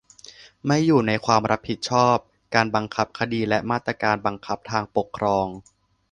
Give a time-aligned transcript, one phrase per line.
[0.67, 2.19] "ไม่อยู่ในความรับผิดแห่ง
[2.55, 5.47] การบังคับคดีและมาตรการบังคับทางปกครอง"